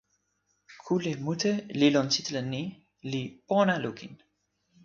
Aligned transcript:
kule 0.85 1.11
mute 1.25 1.51
li 1.79 1.87
lon 1.95 2.07
sitelen 2.15 2.47
ni 2.53 2.63
li 3.11 3.21
pona 3.47 3.75
lukin. 3.85 4.13